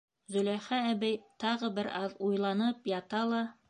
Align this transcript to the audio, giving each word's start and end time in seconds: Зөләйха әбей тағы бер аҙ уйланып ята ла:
Зөләйха 0.35 0.79
әбей 0.93 1.19
тағы 1.45 1.71
бер 1.79 1.93
аҙ 2.03 2.19
уйланып 2.31 2.95
ята 2.99 3.27
ла: 3.35 3.49